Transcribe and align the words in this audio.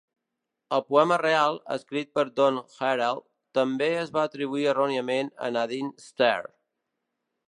El 0.75 0.79
poema 0.91 1.17
real, 1.21 1.57
escrit 1.75 2.09
per 2.19 2.23
Don 2.39 2.57
Herold, 2.61 3.21
també 3.59 3.89
es 3.99 4.13
va 4.17 4.23
atribuir 4.31 4.65
erròniament 4.73 5.29
a 5.49 5.51
Nadine 5.59 5.93
Stair. 6.07 6.53